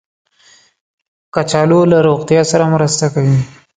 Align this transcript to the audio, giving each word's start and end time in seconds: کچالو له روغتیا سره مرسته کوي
کچالو 1.33 1.79
له 1.91 1.97
روغتیا 2.07 2.41
سره 2.51 2.65
مرسته 2.75 3.05
کوي 3.13 3.37